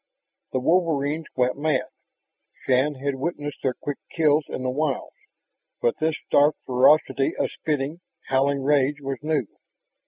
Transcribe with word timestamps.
The 0.51 0.59
wolverines 0.59 1.27
went 1.35 1.59
mad. 1.59 1.83
Shann 2.65 2.95
had 2.95 3.13
witnessed 3.13 3.59
their 3.61 3.75
quick 3.75 3.99
kills 4.09 4.45
in 4.47 4.63
the 4.63 4.71
wilds, 4.71 5.13
but 5.79 5.99
this 5.99 6.17
stark 6.25 6.55
ferocity 6.65 7.35
of 7.37 7.51
spitting, 7.51 8.01
howling 8.25 8.63
rage 8.63 8.99
was 8.99 9.19
new. 9.21 9.45